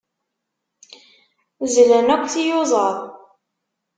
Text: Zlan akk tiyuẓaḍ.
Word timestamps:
Zlan 1.73 2.07
akk 2.15 2.25
tiyuẓaḍ. 2.33 2.97